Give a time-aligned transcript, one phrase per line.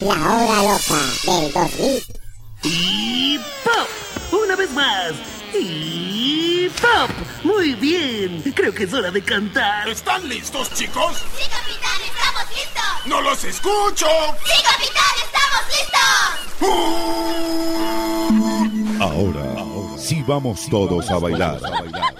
[0.00, 0.94] La hora loca
[1.24, 2.02] del 2000.
[2.62, 3.88] Y pop,
[4.44, 5.12] una vez más.
[5.52, 7.10] Y pop,
[7.42, 8.40] muy bien.
[8.54, 9.88] Creo que es hora de cantar.
[9.88, 11.16] ¿Están listos, chicos?
[11.36, 13.06] Sí, capitán, estamos listos.
[13.06, 14.06] ¡No los escucho!
[14.44, 15.98] Sí, capitán, estamos listos.
[19.00, 21.60] Ahora, ahora sí vamos todos a bailar,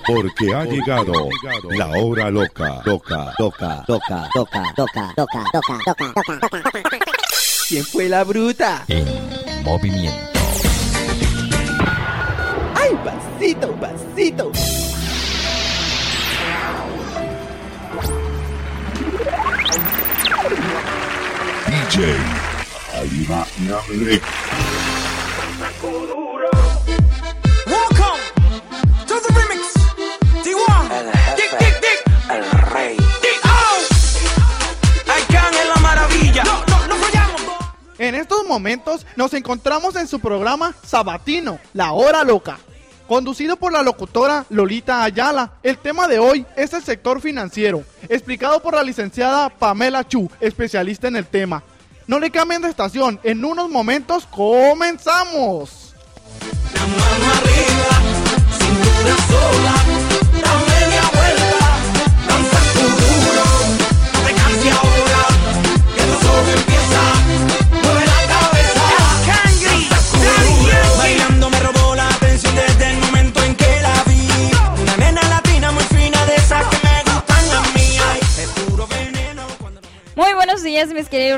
[0.04, 1.28] porque ha llegado
[1.70, 6.87] la hora loca, loca, loca, loca, loca, loca, loca, loca, loca, loca, loca.
[7.68, 8.86] ¿Quién fue la bruta?
[8.88, 9.04] En
[9.62, 10.40] movimiento.
[12.74, 14.50] ¡Ay, pasito, pasito!
[21.66, 22.16] DJ
[22.94, 23.46] Alima
[38.08, 42.58] En estos momentos nos encontramos en su programa Sabatino, La Hora Loca.
[43.06, 48.62] Conducido por la locutora Lolita Ayala, el tema de hoy es el sector financiero, explicado
[48.62, 51.62] por la licenciada Pamela Chu, especialista en el tema.
[52.06, 55.94] No le cambien de estación, en unos momentos comenzamos.
[56.74, 56.80] La
[57.36, 57.98] arriba.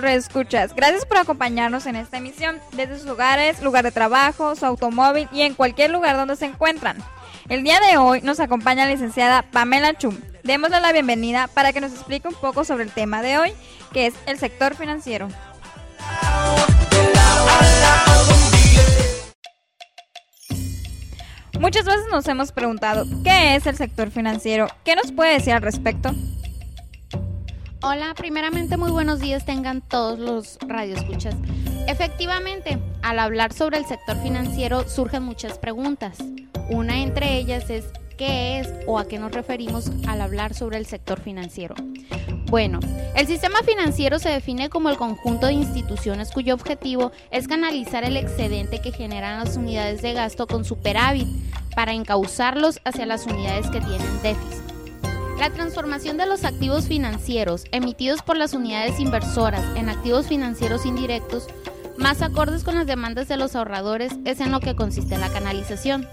[0.01, 0.75] Reescuchas.
[0.75, 5.43] Gracias por acompañarnos en esta emisión desde sus hogares, lugar de trabajo, su automóvil y
[5.43, 6.97] en cualquier lugar donde se encuentran.
[7.49, 10.17] El día de hoy nos acompaña la licenciada Pamela Chum.
[10.45, 13.53] Démosle la bienvenida para que nos explique un poco sobre el tema de hoy,
[13.93, 15.29] que es el sector financiero.
[21.59, 24.67] Muchas veces nos hemos preguntado, ¿qué es el sector financiero?
[24.83, 26.11] ¿Qué nos puede decir al respecto?
[27.83, 31.35] Hola, primeramente muy buenos días tengan todos los radioescuchas.
[31.89, 36.19] Efectivamente, al hablar sobre el sector financiero surgen muchas preguntas.
[36.69, 37.87] Una entre ellas es
[38.19, 41.75] ¿qué es o a qué nos referimos al hablar sobre el sector financiero?
[42.51, 42.81] Bueno,
[43.17, 48.19] el sistema financiero se define como el conjunto de instituciones cuyo objetivo es canalizar el
[48.19, 51.29] excedente que generan las unidades de gasto con superávit
[51.75, 54.60] para encauzarlos hacia las unidades que tienen déficit.
[55.41, 61.47] La transformación de los activos financieros emitidos por las unidades inversoras en activos financieros indirectos,
[61.97, 66.07] más acordes con las demandas de los ahorradores, es en lo que consiste la canalización.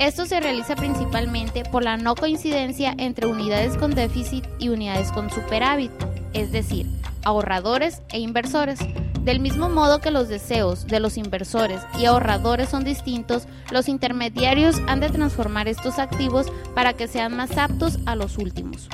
[0.00, 5.30] Esto se realiza principalmente por la no coincidencia entre unidades con déficit y unidades con
[5.30, 5.92] superávit,
[6.32, 6.84] es decir,
[7.22, 8.80] ahorradores e inversores.
[9.22, 14.76] Del mismo modo que los deseos de los inversores y ahorradores son distintos, los intermediarios
[14.86, 18.88] han de transformar estos activos para que sean más aptos a los últimos.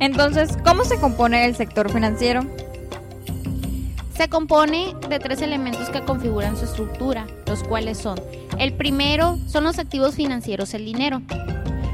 [0.00, 2.44] Entonces, ¿cómo se compone el sector financiero?
[4.16, 8.18] Se compone de tres elementos que configuran su estructura, los cuales son,
[8.58, 11.20] el primero son los activos financieros, el dinero.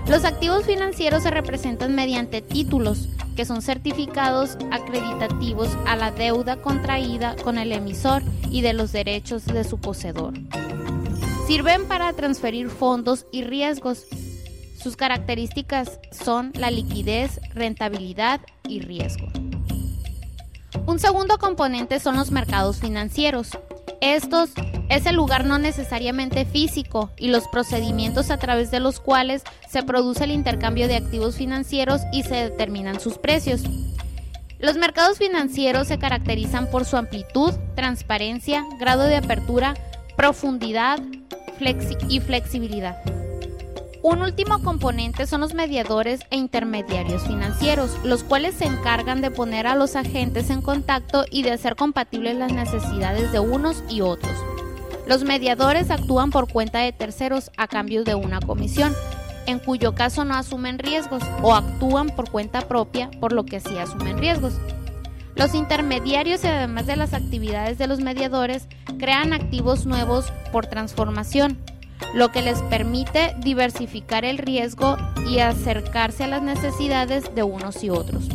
[0.06, 7.36] Los activos financieros se representan mediante títulos, que son certificados acreditativos a la deuda contraída
[7.36, 10.34] con el emisor y de los derechos de su poseedor.
[11.46, 14.06] Sirven para transferir fondos y riesgos.
[14.80, 19.26] Sus características son la liquidez, rentabilidad y riesgo.
[20.86, 23.50] Un segundo componente son los mercados financieros.
[24.02, 24.50] Estos
[24.88, 29.84] es el lugar no necesariamente físico y los procedimientos a través de los cuales se
[29.84, 33.62] produce el intercambio de activos financieros y se determinan sus precios.
[34.58, 39.74] Los mercados financieros se caracterizan por su amplitud, transparencia, grado de apertura,
[40.16, 40.98] profundidad
[41.58, 43.21] flexi y flexibilidad.
[44.02, 49.68] Un último componente son los mediadores e intermediarios financieros, los cuales se encargan de poner
[49.68, 54.32] a los agentes en contacto y de hacer compatibles las necesidades de unos y otros.
[55.06, 58.92] Los mediadores actúan por cuenta de terceros a cambio de una comisión,
[59.46, 63.78] en cuyo caso no asumen riesgos, o actúan por cuenta propia, por lo que sí
[63.78, 64.54] asumen riesgos.
[65.36, 68.66] Los intermediarios, además de las actividades de los mediadores,
[68.98, 71.56] crean activos nuevos por transformación,
[72.14, 74.96] lo que les permite diversificar el riesgo
[75.26, 78.28] y acercarse a las necesidades de unos y otros.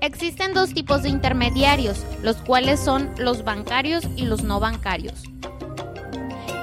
[0.00, 5.22] Existen dos tipos de intermediarios, los cuales son los bancarios y los no bancarios.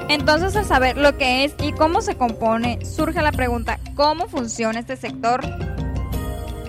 [0.10, 4.80] Entonces, al saber lo que es y cómo se compone, surge la pregunta, ¿cómo funciona
[4.80, 5.42] este sector?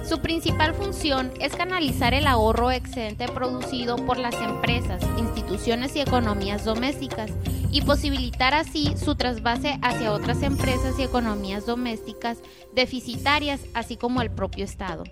[0.07, 6.65] Su principal función es canalizar el ahorro excedente producido por las empresas, instituciones y economías
[6.65, 7.31] domésticas
[7.73, 12.39] y posibilitar así su trasvase hacia otras empresas y economías domésticas
[12.75, 15.05] deficitarias, así como el propio Estado.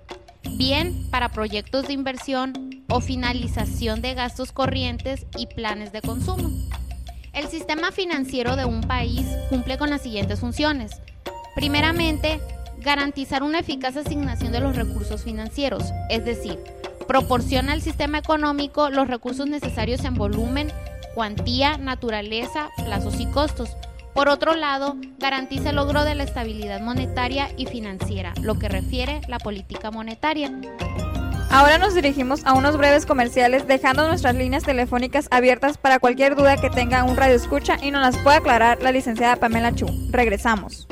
[0.56, 6.50] Bien para proyectos de inversión o finalización de gastos corrientes y planes de consumo.
[7.32, 10.92] El sistema financiero de un país cumple con las siguientes funciones.
[11.54, 12.40] Primeramente,
[12.80, 16.58] garantizar una eficaz asignación de los recursos financieros, es decir,
[17.06, 20.72] proporciona al sistema económico los recursos necesarios en volumen,
[21.18, 23.76] cuantía, naturaleza, plazos y costos.
[24.14, 29.20] Por otro lado, garantiza el logro de la estabilidad monetaria y financiera, lo que refiere
[29.26, 30.52] la política monetaria.
[31.50, 36.56] Ahora nos dirigimos a unos breves comerciales dejando nuestras líneas telefónicas abiertas para cualquier duda
[36.56, 39.88] que tenga un radio escucha y nos las pueda aclarar la licenciada Pamela Chu.
[40.12, 40.86] Regresamos.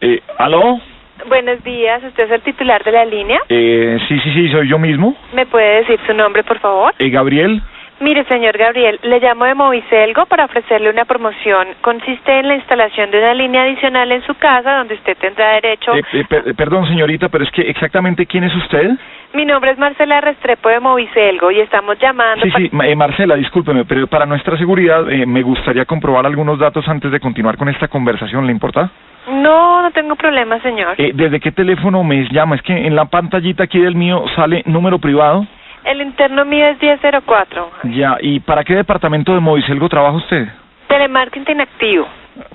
[0.00, 0.80] Eh, ¿Aló?
[1.28, 3.40] Buenos días, ¿usted es el titular de la línea?
[3.48, 5.16] Eh, sí, sí, sí, soy yo mismo.
[5.34, 6.94] ¿Me puede decir su nombre, por favor?
[6.98, 7.60] Eh, Gabriel.
[8.00, 11.66] Mire, señor Gabriel, le llamo de Movicelgo para ofrecerle una promoción.
[11.80, 15.92] Consiste en la instalación de una línea adicional en su casa donde usted tendrá derecho...
[15.96, 18.92] Eh, eh, per- perdón, señorita, pero es que exactamente quién es usted?
[19.34, 22.44] Mi nombre es Marcela Restrepo de Movicelgo y estamos llamando...
[22.44, 26.86] Sí, sí, eh, Marcela, discúlpeme, pero para nuestra seguridad eh, me gustaría comprobar algunos datos
[26.88, 28.92] antes de continuar con esta conversación, ¿le importa?
[29.30, 30.94] No, no tengo problema, señor.
[30.98, 32.56] Eh, ¿Desde qué teléfono me llama?
[32.56, 35.46] Es que en la pantallita aquí del mío sale número privado.
[35.84, 37.70] El interno mío es 1004.
[37.84, 40.48] Ya, ¿y para qué departamento de Moviselgo trabaja usted?
[40.88, 42.06] Telemarketing activo.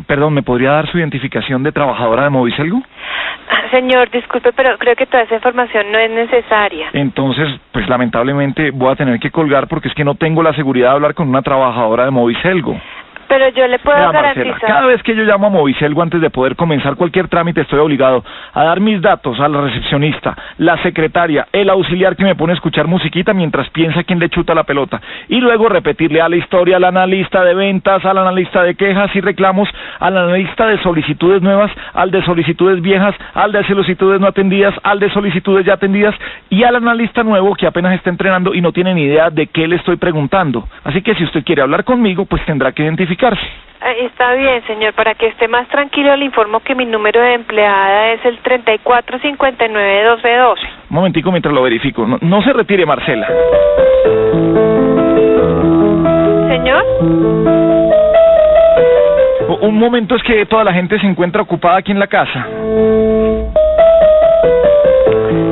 [0.08, 2.82] Perdón, ¿me podría dar su identificación de trabajadora de Moviselgo?
[3.50, 6.90] Ah, Señor, disculpe, pero creo que toda esa información no es necesaria.
[6.94, 10.90] Entonces, pues lamentablemente voy a tener que colgar porque es que no tengo la seguridad
[10.90, 12.80] de hablar con una trabajadora de Moviselgo.
[13.34, 14.70] Pero yo le puedo Marcela, garantizar...
[14.70, 18.24] cada vez que yo llamo a Moviselgo antes de poder comenzar cualquier trámite estoy obligado
[18.54, 22.56] a dar mis datos a la recepcionista, la secretaria, el auxiliar que me pone a
[22.56, 26.78] escuchar musiquita mientras piensa quién le chuta la pelota y luego repetirle a la historia,
[26.78, 29.68] al analista de ventas, al analista de quejas y reclamos,
[30.00, 35.00] al analista de solicitudes nuevas, al de solicitudes viejas, al de solicitudes no atendidas, al
[35.00, 36.14] de solicitudes ya atendidas
[36.52, 39.68] y al analista nuevo que apenas está entrenando y no tiene ni idea de qué
[39.68, 40.68] le estoy preguntando.
[40.84, 43.23] Así que si usted quiere hablar conmigo, pues tendrá que identificarse.
[43.26, 44.94] Ay, Está bien, señor.
[44.94, 50.58] Para que esté más tranquilo, le informo que mi número de empleada es el 3459-1212.
[50.90, 52.06] Un momentico mientras lo verifico.
[52.06, 53.28] No, no se retire, Marcela.
[56.50, 56.84] ¿Señor?
[59.62, 62.46] Un momento es que toda la gente se encuentra ocupada aquí en la casa.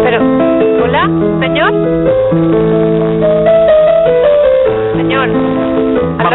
[0.04, 0.22] Pero,
[0.84, 1.10] ¿hola?
[1.40, 3.01] Señor.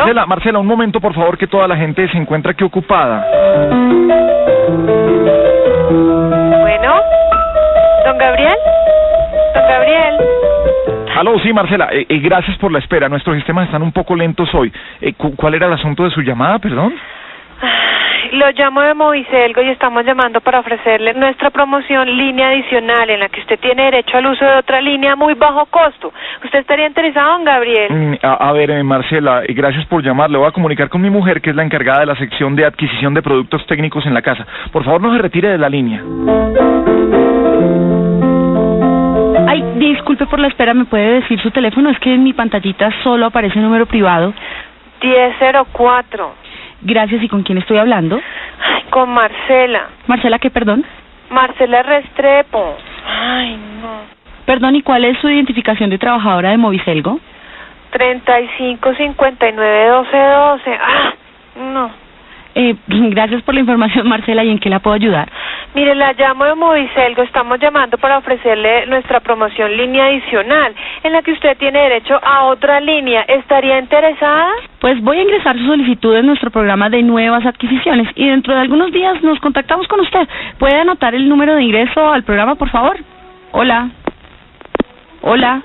[0.06, 3.26] Marcela, Marcela, un momento por favor que toda la gente se encuentra aquí ocupada.
[6.60, 7.00] Bueno.
[8.04, 8.54] ¿Don Gabriel?
[9.52, 10.14] ¿Don Gabriel?
[11.18, 13.08] Aló, sí, Marcela, eh, eh, gracias por la espera.
[13.08, 14.72] Nuestros sistemas están un poco lentos hoy.
[15.00, 16.94] Eh, cu- ¿Cuál era el asunto de su llamada, perdón?
[18.32, 23.28] Lo llamo de Movicelgo y estamos llamando para ofrecerle nuestra promoción línea adicional en la
[23.28, 26.12] que usted tiene derecho al uso de otra línea a muy bajo costo.
[26.44, 27.92] ¿Usted estaría interesado, don Gabriel?
[27.92, 30.28] Mm, A, a ver, eh, Marcela, gracias por llamar.
[30.30, 32.64] Le voy a comunicar con mi mujer, que es la encargada de la sección de
[32.64, 34.44] adquisición de productos técnicos en la casa.
[34.72, 36.02] Por favor, no se retire de la línea.
[39.48, 41.90] Ay, disculpe por la espera, ¿me puede decir su teléfono?
[41.90, 44.34] Es que en mi pantallita solo aparece un número privado.
[45.00, 46.46] 1004.
[46.82, 48.20] Gracias, ¿y con quién estoy hablando?
[48.60, 49.88] Ay, con Marcela.
[50.06, 50.84] Marcela, ¿qué, perdón?
[51.30, 52.76] Marcela Restrepo.
[53.06, 54.00] Ay, no.
[54.44, 57.18] Perdón, ¿y cuál es su identificación de trabajadora de Movicelgo?
[57.92, 60.78] 3559-1212.
[60.80, 61.14] Ah,
[61.56, 62.05] no.
[62.58, 65.30] Eh, gracias por la información, Marcela, ¿y en qué la puedo ayudar?
[65.74, 67.22] Mire, la llamo de Movicelgo.
[67.22, 72.44] Estamos llamando para ofrecerle nuestra promoción línea adicional, en la que usted tiene derecho a
[72.44, 73.22] otra línea.
[73.28, 74.48] ¿Estaría interesada?
[74.80, 78.60] Pues voy a ingresar su solicitud en nuestro programa de nuevas adquisiciones y dentro de
[78.60, 80.26] algunos días nos contactamos con usted.
[80.58, 82.96] ¿Puede anotar el número de ingreso al programa, por favor?
[83.52, 83.90] Hola.
[85.20, 85.62] Hola.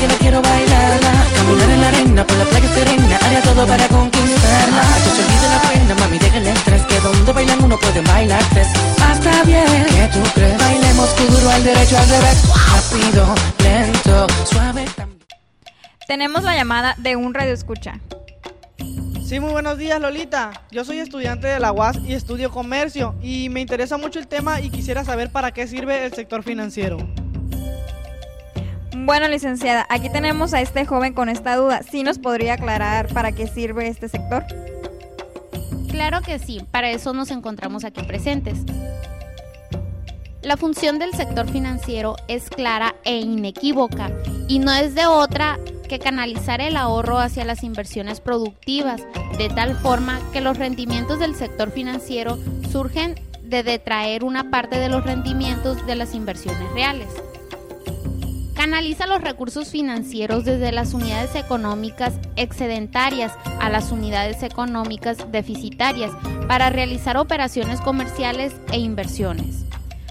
[0.00, 1.12] Como quiera quiero bailarla.
[1.34, 4.82] Caminar en la arena, por la playa serena, haría todo para conquistarla.
[5.04, 8.42] Que se olvide la pena, mami, dejen el estrés, que donde bailan uno puede bailar
[8.50, 8.68] tres.
[9.02, 10.58] Hasta bien, ¿qué tú crees?
[10.58, 12.42] Bailemos duro al derecho al revés,
[12.72, 14.84] rápido, lento, suave.
[16.06, 18.00] Tenemos la llamada de un radio escucha.
[19.24, 20.50] Sí, muy buenos días Lolita.
[20.72, 24.60] Yo soy estudiante de la UAS y estudio comercio y me interesa mucho el tema
[24.60, 26.98] y quisiera saber para qué sirve el sector financiero.
[29.02, 31.82] Bueno, licenciada, aquí tenemos a este joven con esta duda.
[31.82, 34.44] ¿Sí nos podría aclarar para qué sirve este sector?
[35.90, 38.58] Claro que sí, para eso nos encontramos aquí presentes.
[40.42, 44.10] La función del sector financiero es clara e inequívoca
[44.48, 49.02] y no es de otra que canalizar el ahorro hacia las inversiones productivas,
[49.38, 52.38] de tal forma que los rendimientos del sector financiero
[52.70, 57.08] surgen de detraer una parte de los rendimientos de las inversiones reales.
[58.60, 66.12] Canaliza los recursos financieros desde las unidades económicas excedentarias a las unidades económicas deficitarias
[66.46, 69.64] para realizar operaciones comerciales e inversiones.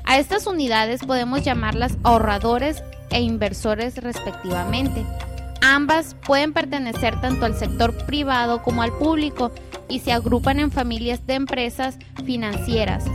[0.03, 5.05] A estas unidades podemos llamarlas ahorradores e inversores respectivamente.
[5.61, 9.51] Ambas pueden pertenecer tanto al sector privado como al público
[9.87, 13.05] y se agrupan en familias de empresas financieras,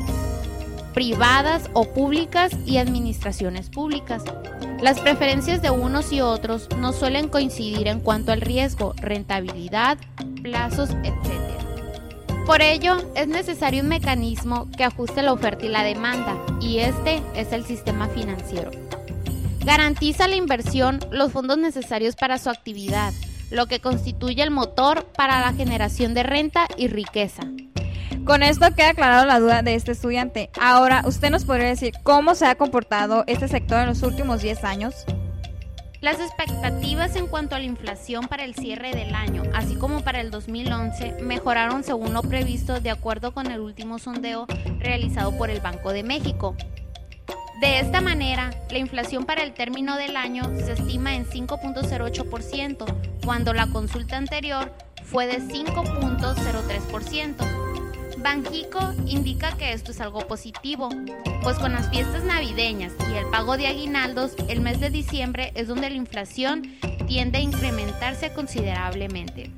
[0.94, 4.22] privadas o públicas y administraciones públicas.
[4.84, 9.96] Las preferencias de unos y otros no suelen coincidir en cuanto al riesgo, rentabilidad,
[10.42, 12.44] plazos, etc.
[12.44, 17.22] Por ello, es necesario un mecanismo que ajuste la oferta y la demanda, y este
[17.34, 18.70] es el sistema financiero.
[19.64, 23.14] Garantiza la inversión los fondos necesarios para su actividad,
[23.50, 27.44] lo que constituye el motor para la generación de renta y riqueza.
[28.24, 30.48] Con esto queda aclarado la duda de este estudiante.
[30.58, 34.64] Ahora, ¿usted nos podría decir cómo se ha comportado este sector en los últimos 10
[34.64, 34.94] años?
[36.00, 40.22] Las expectativas en cuanto a la inflación para el cierre del año, así como para
[40.22, 44.46] el 2011, mejoraron según lo previsto de acuerdo con el último sondeo
[44.78, 46.56] realizado por el Banco de México.
[47.60, 52.86] De esta manera, la inflación para el término del año se estima en 5.08%,
[53.22, 54.72] cuando la consulta anterior
[55.04, 57.63] fue de 5.03%.
[58.24, 60.88] Banjico indica que esto es algo positivo,
[61.42, 65.68] pues con las fiestas navideñas y el pago de aguinaldos, el mes de diciembre es
[65.68, 66.62] donde la inflación
[67.06, 69.50] tiende a incrementarse considerablemente.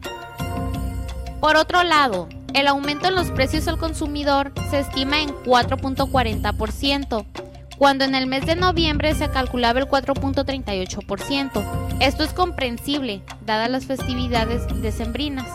[1.41, 7.25] Por otro lado, el aumento en los precios al consumidor se estima en 4.40%,
[7.79, 11.99] cuando en el mes de noviembre se calculaba el 4.38%.
[12.01, 15.47] Esto es comprensible, dadas las festividades decembrinas.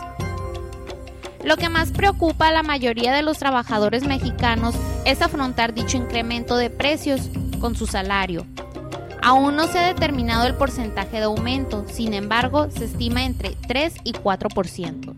[1.44, 6.56] Lo que más preocupa a la mayoría de los trabajadores mexicanos es afrontar dicho incremento
[6.56, 7.28] de precios
[7.60, 8.46] con su salario.
[9.22, 13.94] Aún no se ha determinado el porcentaje de aumento, sin embargo, se estima entre 3
[14.04, 15.14] y 4%.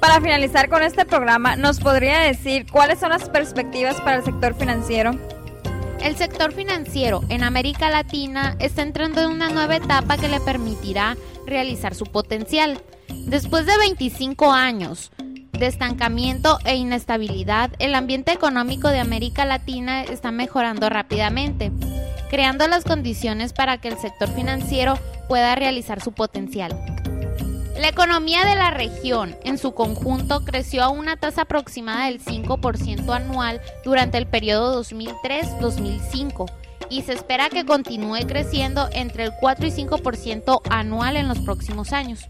[0.00, 4.54] Para finalizar con este programa, ¿nos podría decir cuáles son las perspectivas para el sector
[4.54, 5.12] financiero?
[6.04, 11.16] El sector financiero en América Latina está entrando en una nueva etapa que le permitirá
[11.46, 12.78] realizar su potencial.
[13.08, 15.12] Después de 25 años
[15.52, 21.72] de estancamiento e inestabilidad, el ambiente económico de América Latina está mejorando rápidamente,
[22.28, 26.93] creando las condiciones para que el sector financiero pueda realizar su potencial.
[27.76, 33.12] La economía de la región en su conjunto creció a una tasa aproximada del 5%
[33.12, 36.50] anual durante el periodo 2003-2005
[36.88, 41.92] y se espera que continúe creciendo entre el 4 y 5% anual en los próximos
[41.92, 42.28] años.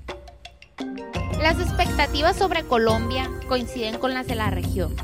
[1.43, 4.97] Las expectativas sobre Colombia coinciden con las de la región.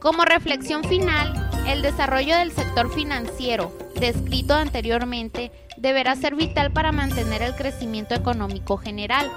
[0.00, 7.42] Como reflexión final, el desarrollo del sector financiero, descrito anteriormente, deberá ser vital para mantener
[7.42, 9.30] el crecimiento económico general.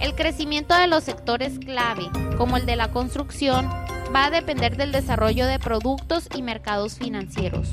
[0.00, 3.68] El crecimiento de los sectores clave, como el de la construcción,
[4.14, 7.68] va a depender del desarrollo de productos y mercados financieros.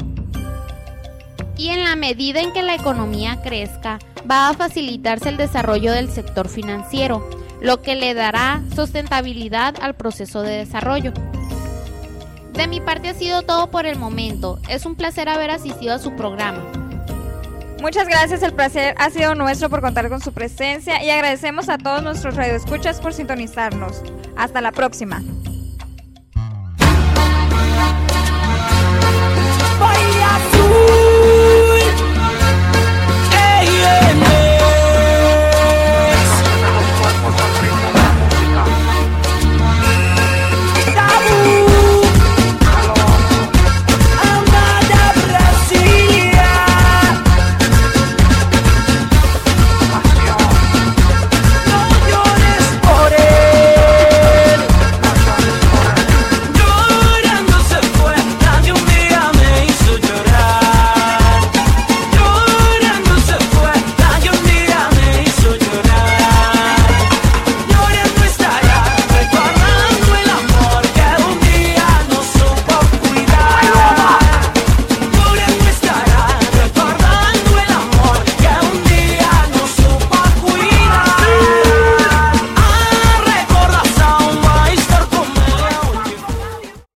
[1.58, 4.00] Y en la medida en que la economía crezca,
[4.30, 7.30] va a facilitarse el desarrollo del sector financiero,
[7.62, 11.14] lo que le dará sustentabilidad al proceso de desarrollo.
[12.54, 14.60] De mi parte ha sido todo por el momento.
[14.70, 16.64] Es un placer haber asistido a su programa.
[17.82, 21.80] Muchas gracias, el placer ha sido nuestro por contar con su presencia y agradecemos a
[21.80, 24.04] todos nuestros radioescuchas por sintonizarnos.
[24.36, 25.24] Hasta la próxima.